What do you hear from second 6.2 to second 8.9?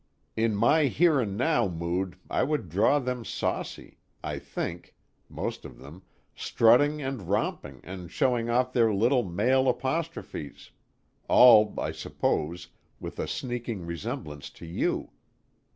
strutting and romping and showing off